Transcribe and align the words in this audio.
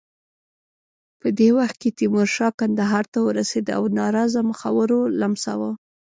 په 1.19 1.27
دې 1.37 1.49
وخت 1.57 1.75
کې 1.81 1.89
تیمورشاه 1.99 2.51
کندهار 2.59 3.05
ته 3.13 3.19
ورسېد 3.23 3.67
او 3.77 3.83
ناراضه 3.99 4.39
مخورو 4.49 4.99
لمساوه. 5.19 5.71